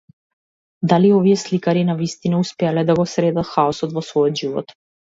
[0.91, 4.81] Дали овие сликари навистина успеале да го средат хаосот во својот живот?